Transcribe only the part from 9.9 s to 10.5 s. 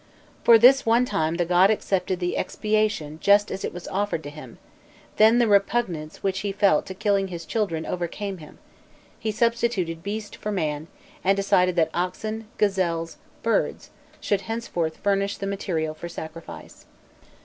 beast